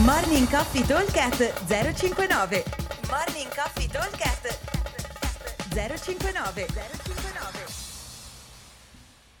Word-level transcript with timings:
Morning 0.00 0.48
Coffee 0.48 0.86
Talkcast 0.86 1.66
059 1.66 2.64
Morning 3.10 3.48
Coffee 3.54 3.86
Talkcast 3.86 4.58
059 5.68 6.66
059 6.66 7.66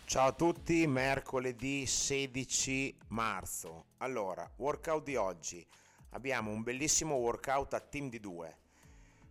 Ciao 0.04 0.26
a 0.26 0.32
tutti, 0.32 0.86
mercoledì 0.86 1.86
16 1.86 2.98
marzo. 3.08 3.86
Allora, 3.96 4.46
workout 4.56 5.04
di 5.04 5.16
oggi. 5.16 5.66
Abbiamo 6.10 6.50
un 6.50 6.62
bellissimo 6.62 7.14
workout 7.14 7.72
a 7.72 7.80
team 7.80 8.10
di 8.10 8.20
due 8.20 8.58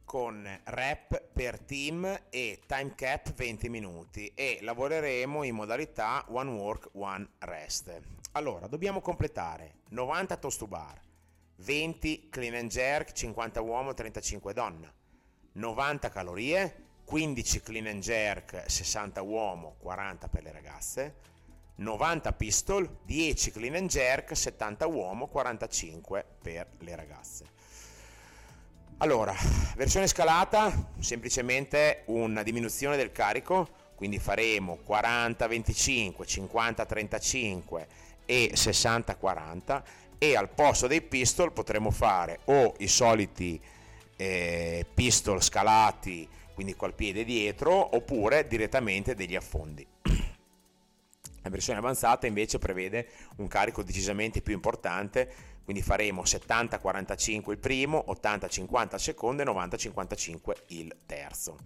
con 0.03 0.45
rep 0.65 1.21
per 1.31 1.59
team 1.59 2.19
e 2.31 2.61
time 2.65 2.95
cap 2.95 3.31
20 3.31 3.69
minuti 3.69 4.31
e 4.33 4.57
lavoreremo 4.61 5.43
in 5.43 5.53
modalità 5.53 6.25
one 6.29 6.49
work, 6.49 6.89
one 6.93 7.29
rest. 7.39 7.97
Allora, 8.33 8.67
dobbiamo 8.67 9.01
completare 9.01 9.75
90 9.89 10.37
toast 10.37 10.59
to 10.59 10.67
bar, 10.67 10.99
20 11.63 12.29
clean 12.29 12.55
and 12.55 12.69
jerk, 12.69 13.11
50 13.13 13.59
uomo, 13.59 13.93
35 13.93 14.53
donna, 14.53 14.91
90 15.53 16.09
calorie, 16.09 16.73
15 17.05 17.61
clean 17.61 17.87
and 17.87 18.01
jerk, 18.01 18.63
60 18.65 19.19
uomo, 19.21 19.75
40 19.79 20.27
per 20.27 20.43
le 20.43 20.51
ragazze, 20.51 21.15
90 21.75 22.33
pistol, 22.33 22.97
10 23.05 23.51
clean 23.51 23.75
and 23.75 23.89
jerk, 23.89 24.35
70 24.35 24.87
uomo, 24.87 25.27
45 25.27 26.25
per 26.41 26.67
le 26.79 26.95
ragazze. 26.95 27.45
Allora, 28.97 29.33
versione 29.75 30.07
scalata, 30.07 30.91
semplicemente 30.99 32.03
una 32.07 32.43
diminuzione 32.43 32.97
del 32.97 33.11
carico, 33.11 33.67
quindi 33.95 34.19
faremo 34.19 34.79
40-25, 34.87 36.21
50-35 36.23 37.87
e 38.25 38.51
60-40 38.53 39.83
e 40.23 40.35
al 40.35 40.49
posto 40.49 40.85
dei 40.85 41.01
pistol 41.01 41.51
potremo 41.51 41.89
fare 41.89 42.41
o 42.45 42.75
i 42.77 42.87
soliti 42.87 43.59
eh, 44.15 44.85
pistol 44.93 45.41
scalati, 45.41 46.29
quindi 46.53 46.75
col 46.75 46.93
piede 46.93 47.23
dietro, 47.23 47.95
oppure 47.95 48.45
direttamente 48.45 49.15
degli 49.15 49.35
affondi. 49.35 49.83
La 51.41 51.49
versione 51.49 51.79
avanzata 51.79 52.27
invece 52.27 52.59
prevede 52.59 53.07
un 53.37 53.47
carico 53.47 53.81
decisamente 53.81 54.43
più 54.43 54.53
importante 54.53 55.49
quindi 55.63 55.81
faremo 55.81 56.23
70-45 56.23 57.51
il 57.51 57.57
primo, 57.57 58.03
80-50 58.09 58.93
il 58.93 58.99
secondo 58.99 59.41
e 59.41 59.45
90-55 59.45 60.53
il 60.67 60.93
terzo. 61.05 61.57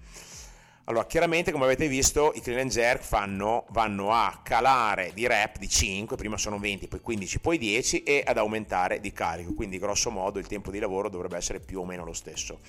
Allora, 0.88 1.08
chiaramente 1.08 1.52
come 1.52 1.64
avete 1.64 1.88
visto 1.88 2.32
i 2.36 2.42
clean 2.42 2.60
and 2.60 2.70
jerk 2.70 3.02
fanno, 3.02 3.66
vanno 3.70 4.12
a 4.12 4.42
calare 4.44 5.14
di 5.16 5.26
rep 5.26 5.58
di 5.58 5.68
5, 5.68 6.16
prima 6.16 6.38
sono 6.38 6.60
20, 6.60 6.88
poi 6.88 7.00
15, 7.00 7.40
poi 7.40 7.58
10 7.58 8.04
e 8.04 8.24
ad 8.24 8.38
aumentare 8.38 9.00
di 9.00 9.12
carico, 9.12 9.56
quindi 9.56 9.80
grosso 9.80 10.12
modo 10.12 10.38
il 10.38 10.46
tempo 10.46 10.70
di 10.70 10.78
lavoro 10.78 11.10
dovrebbe 11.10 11.38
essere 11.38 11.60
più 11.60 11.80
o 11.80 11.86
meno 11.86 12.06
lo 12.06 12.14
stesso. 12.14 12.60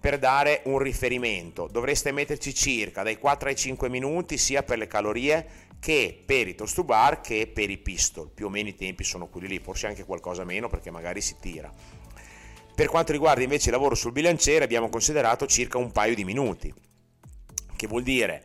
Per 0.00 0.18
dare 0.18 0.62
un 0.64 0.78
riferimento 0.78 1.68
dovreste 1.70 2.10
metterci 2.10 2.52
circa 2.52 3.04
dai 3.04 3.16
4 3.16 3.50
ai 3.50 3.54
5 3.54 3.88
minuti 3.88 4.38
sia 4.38 4.64
per 4.64 4.78
le 4.78 4.88
calorie 4.88 5.46
che 5.78 6.20
per 6.26 6.48
i 6.48 6.56
toast 6.56 6.74
to 6.74 6.82
bar 6.82 7.20
che 7.20 7.46
per 7.46 7.70
i 7.70 7.78
pistol, 7.78 8.28
più 8.28 8.46
o 8.46 8.48
meno 8.48 8.70
i 8.70 8.74
tempi 8.74 9.04
sono 9.04 9.28
quelli 9.28 9.46
lì, 9.46 9.60
forse 9.60 9.86
anche 9.86 10.04
qualcosa 10.04 10.42
meno 10.42 10.66
perché 10.66 10.90
magari 10.90 11.20
si 11.20 11.36
tira. 11.38 11.72
Per 12.74 12.88
quanto 12.88 13.12
riguarda 13.12 13.44
invece 13.44 13.68
il 13.68 13.76
lavoro 13.76 13.94
sul 13.94 14.10
bilanciere 14.10 14.64
abbiamo 14.64 14.88
considerato 14.88 15.46
circa 15.46 15.78
un 15.78 15.92
paio 15.92 16.16
di 16.16 16.24
minuti, 16.24 16.90
che 17.82 17.88
vuol 17.88 18.04
dire 18.04 18.44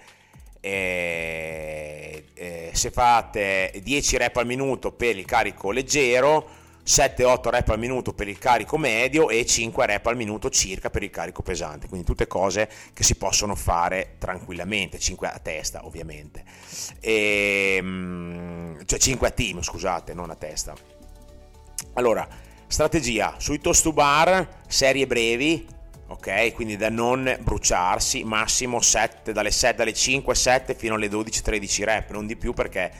eh, 0.61 2.25
eh, 2.33 2.71
se 2.73 2.89
fate 2.89 3.71
10 3.83 4.17
rep 4.17 4.37
al 4.37 4.47
minuto 4.47 4.91
per 4.91 5.15
il 5.15 5.25
carico 5.25 5.69
leggero, 5.69 6.49
7-8 6.83 7.49
rep 7.49 7.69
al 7.69 7.77
minuto 7.77 8.13
per 8.13 8.27
il 8.27 8.39
carico 8.39 8.77
medio 8.77 9.29
e 9.29 9.45
5 9.45 9.85
rep 9.85 10.07
al 10.07 10.15
minuto 10.15 10.49
circa 10.49 10.89
per 10.89 11.03
il 11.03 11.11
carico 11.11 11.43
pesante, 11.43 11.87
quindi 11.87 12.07
tutte 12.07 12.25
cose 12.25 12.67
che 12.93 13.03
si 13.03 13.15
possono 13.15 13.53
fare 13.53 14.15
tranquillamente, 14.17 14.97
5 14.97 15.27
a 15.27 15.39
testa 15.39 15.85
ovviamente, 15.85 16.43
e, 16.99 17.75
ehm, 17.77 18.85
cioè 18.85 18.97
5 18.97 19.27
a 19.27 19.31
team 19.31 19.61
scusate, 19.61 20.15
non 20.15 20.31
a 20.31 20.35
testa. 20.35 20.73
Allora, 21.93 22.27
strategia 22.65 23.35
sui 23.37 23.59
toast 23.59 23.83
to 23.83 23.93
bar, 23.93 24.61
serie 24.67 25.05
brevi, 25.05 25.75
ok? 26.07 26.53
Quindi 26.53 26.77
da 26.77 26.89
non 26.89 27.37
bruciarsi, 27.41 28.23
massimo 28.23 28.81
7, 28.81 29.31
dalle 29.31 29.51
7, 29.51 29.75
dalle 29.75 29.93
5, 29.93 30.33
7 30.33 30.75
fino 30.75 30.95
alle 30.95 31.09
12, 31.09 31.41
13 31.41 31.83
rep, 31.83 32.11
non 32.11 32.25
di 32.25 32.35
più 32.35 32.53
perché 32.53 32.91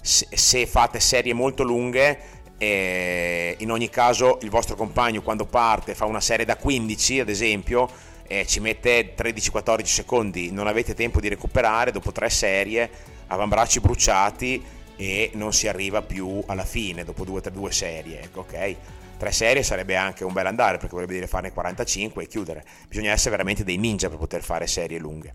se, 0.00 0.66
fate 0.66 0.98
serie 1.00 1.34
molto 1.34 1.62
lunghe 1.62 2.38
e 2.58 3.54
in 3.58 3.70
ogni 3.70 3.88
caso 3.88 4.38
il 4.42 4.50
vostro 4.50 4.76
compagno 4.76 5.22
quando 5.22 5.46
parte 5.46 5.94
fa 5.94 6.04
una 6.04 6.20
serie 6.20 6.44
da 6.44 6.56
15 6.56 7.20
ad 7.20 7.28
esempio 7.28 7.88
e 8.26 8.46
ci 8.46 8.60
mette 8.60 9.14
13-14 9.16 9.84
secondi, 9.84 10.52
non 10.52 10.66
avete 10.66 10.94
tempo 10.94 11.20
di 11.20 11.28
recuperare 11.28 11.90
dopo 11.90 12.12
tre 12.12 12.30
serie, 12.30 12.88
avambracci 13.26 13.80
bruciati 13.80 14.62
e 15.00 15.30
non 15.32 15.54
si 15.54 15.66
arriva 15.66 16.02
più 16.02 16.42
alla 16.44 16.66
fine 16.66 17.04
dopo 17.04 17.24
due, 17.24 17.40
tre, 17.40 17.50
due 17.50 17.72
serie, 17.72 18.20
ecco, 18.20 18.40
ok? 18.40 18.76
Tre 19.16 19.32
serie 19.32 19.62
sarebbe 19.62 19.96
anche 19.96 20.24
un 20.24 20.34
bel 20.34 20.44
andare 20.44 20.76
perché 20.76 20.92
vorrebbe 20.92 21.14
dire 21.14 21.26
farne 21.26 21.52
45 21.52 22.22
e 22.22 22.26
chiudere. 22.26 22.64
Bisogna 22.86 23.10
essere 23.10 23.30
veramente 23.30 23.64
dei 23.64 23.78
ninja 23.78 24.10
per 24.10 24.18
poter 24.18 24.42
fare 24.42 24.66
serie 24.66 24.98
lunghe. 24.98 25.32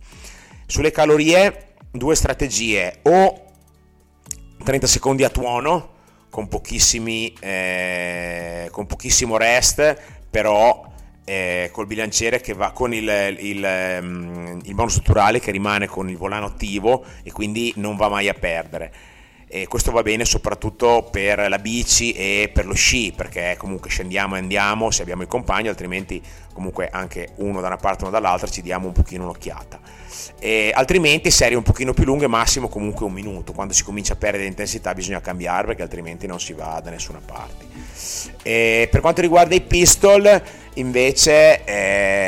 Sulle 0.68 0.92
calorie, 0.92 1.70
due 1.90 2.14
strategie, 2.14 3.00
o 3.02 3.46
30 4.64 4.86
secondi 4.86 5.24
a 5.24 5.30
tuono, 5.30 5.94
con, 6.30 6.48
eh, 7.40 8.68
con 8.70 8.86
pochissimo 8.86 9.38
rest, 9.38 10.00
però 10.30 10.94
eh, 11.24 11.70
col 11.72 11.88
bilanciere 11.88 12.40
che 12.40 12.54
va 12.54 12.72
con 12.72 12.94
il, 12.94 13.36
il, 13.40 13.98
um, 14.00 14.62
il 14.64 14.76
mono 14.76 14.90
strutturale 14.90 15.40
che 15.40 15.50
rimane 15.50 15.88
con 15.88 16.08
il 16.08 16.18
volano 16.18 16.46
attivo 16.46 17.04
e 17.24 17.32
quindi 17.32 17.74
non 17.78 17.96
va 17.96 18.10
mai 18.10 18.30
a 18.30 18.36
perdere. 18.36 19.14
E 19.48 19.68
questo 19.68 19.92
va 19.92 20.02
bene 20.02 20.26
soprattutto 20.26 21.08
per 21.12 21.48
la 21.48 21.60
bici 21.60 22.12
e 22.14 22.50
per 22.52 22.66
lo 22.66 22.74
sci 22.74 23.14
perché 23.16 23.56
comunque 23.58 23.90
scendiamo 23.90 24.36
e 24.36 24.40
andiamo 24.40 24.90
se 24.90 25.04
abbiamo 25.04 25.22
il 25.22 25.28
compagno 25.28 25.70
altrimenti 25.70 26.22
comunque 26.52 26.90
anche 26.90 27.30
uno 27.36 27.62
da 27.62 27.68
una 27.68 27.78
parte 27.78 28.06
o 28.06 28.10
dall'altra 28.10 28.48
ci 28.48 28.62
diamo 28.62 28.88
un 28.88 28.94
pochino 28.94 29.24
un'occhiata. 29.24 29.80
E 30.40 30.72
altrimenti 30.74 31.30
serie 31.30 31.58
un 31.58 31.64
pochino 31.64 31.94
più 31.94 32.06
lunghe 32.06 32.28
massimo 32.28 32.70
comunque 32.70 33.06
un 33.06 33.14
minuto. 33.14 33.54
Quando 33.54 33.74
si 33.74 33.84
comincia 33.84 34.14
a 34.14 34.16
perdere 34.16 34.46
intensità 34.46 34.94
bisogna 34.94 35.22
cambiare 35.22 35.68
perché 35.68 35.82
altrimenti 35.82 36.28
non 36.28 36.40
si 36.40 36.54
va 36.54 36.80
da 36.84 36.90
nessuna 36.90 37.22
parte. 37.24 37.66
E 38.44 38.88
per 38.90 39.02
quanto 39.02 39.22
riguarda 39.22 39.54
i 39.56 39.62
pistol 39.62 40.42
invece 40.76 41.64
eh, 41.64 42.25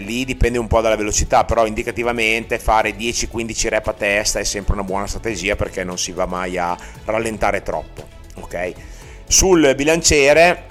lì 0.00 0.24
dipende 0.24 0.58
un 0.58 0.66
po' 0.66 0.80
dalla 0.80 0.96
velocità 0.96 1.44
però 1.44 1.66
indicativamente 1.66 2.58
fare 2.58 2.96
10-15 2.96 3.68
rep 3.68 3.88
a 3.88 3.92
testa 3.92 4.38
è 4.38 4.44
sempre 4.44 4.74
una 4.74 4.84
buona 4.84 5.06
strategia 5.06 5.56
perché 5.56 5.84
non 5.84 5.98
si 5.98 6.12
va 6.12 6.26
mai 6.26 6.58
a 6.58 6.76
rallentare 7.04 7.62
troppo 7.62 8.06
ok? 8.36 8.72
Sul 9.26 9.74
bilanciere 9.76 10.70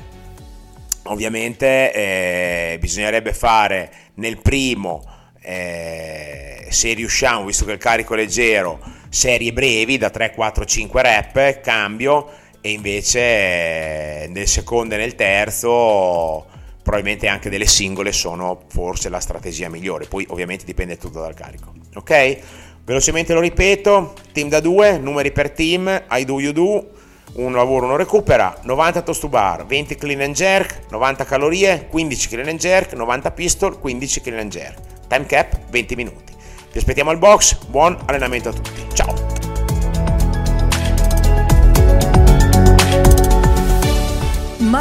ovviamente 1.03 1.93
eh, 1.93 2.77
bisognerebbe 2.79 3.33
fare 3.33 3.91
nel 4.15 4.37
primo 4.37 5.03
eh, 5.41 6.67
se 6.69 6.93
riusciamo, 6.93 7.45
visto 7.45 7.65
che 7.65 7.73
il 7.73 7.77
carico 7.77 8.13
è 8.13 8.17
leggero, 8.17 8.79
serie 9.09 9.51
brevi 9.51 9.97
da 9.97 10.09
3, 10.09 10.33
4, 10.33 10.65
5 10.65 11.01
rep, 11.01 11.61
cambio 11.61 12.29
e 12.61 12.71
invece 12.71 13.19
eh, 13.19 14.27
nel 14.29 14.47
secondo 14.47 14.93
e 14.93 14.97
nel 14.97 15.15
terzo 15.15 16.45
probabilmente 16.83 17.27
anche 17.27 17.49
delle 17.49 17.67
singole 17.67 18.11
sono 18.11 18.63
forse 18.67 19.09
la 19.09 19.19
strategia 19.19 19.69
migliore, 19.69 20.05
poi 20.05 20.25
ovviamente 20.29 20.65
dipende 20.65 20.97
tutto 20.97 21.21
dal 21.21 21.33
carico. 21.33 21.73
Ok? 21.95 22.39
Velocemente 22.83 23.33
lo 23.33 23.39
ripeto, 23.39 24.13
team 24.31 24.49
da 24.49 24.59
2, 24.59 24.97
numeri 24.97 25.31
per 25.31 25.51
team, 25.51 26.03
I 26.09 26.25
do 26.25 26.39
you 26.39 26.51
do, 26.51 26.89
un 27.33 27.53
lavoro 27.53 27.87
non 27.87 27.97
recupera, 27.97 28.59
90 28.63 29.01
toast 29.01 29.21
to 29.21 29.29
bar, 29.29 29.65
20 29.65 29.95
clean 29.95 30.21
and 30.21 30.33
jerk, 30.33 30.85
90 30.89 31.25
calorie, 31.25 31.87
15 31.89 32.27
clean 32.27 32.47
and 32.47 32.59
jerk, 32.59 32.93
90 32.93 33.31
pistol, 33.31 33.79
15 33.79 34.21
clean 34.21 34.39
and 34.39 34.51
jerk 34.51 34.89
time 35.11 35.25
cap 35.25 35.57
20 35.69 35.95
minuti. 35.95 36.33
Vi 36.71 36.79
aspettiamo 36.79 37.09
al 37.09 37.17
box, 37.17 37.65
buon 37.65 37.97
allenamento 38.05 38.49
a 38.49 38.53
tutti, 38.53 38.87
ciao! 38.93 39.20